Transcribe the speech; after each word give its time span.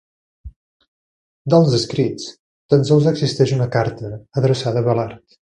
Dels 1.53 1.75
escrits, 1.81 2.25
tan 2.75 2.89
sols 2.91 3.11
existeix 3.15 3.55
una 3.61 3.71
carta 3.79 4.13
adreçada 4.43 4.83
a 4.85 4.89
Abelard. 4.89 5.41